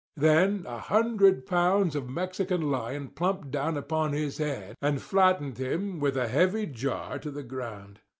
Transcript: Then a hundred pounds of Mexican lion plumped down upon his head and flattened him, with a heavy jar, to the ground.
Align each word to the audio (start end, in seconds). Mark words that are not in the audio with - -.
Then 0.17 0.65
a 0.67 0.79
hundred 0.79 1.45
pounds 1.45 1.95
of 1.95 2.09
Mexican 2.09 2.71
lion 2.71 3.09
plumped 3.09 3.51
down 3.51 3.77
upon 3.77 4.13
his 4.13 4.39
head 4.39 4.73
and 4.81 4.99
flattened 4.99 5.59
him, 5.59 5.99
with 5.99 6.17
a 6.17 6.27
heavy 6.27 6.65
jar, 6.65 7.19
to 7.19 7.29
the 7.29 7.43
ground. 7.43 7.99